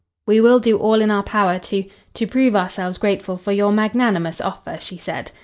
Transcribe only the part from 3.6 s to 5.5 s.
magnanimous offer," she said.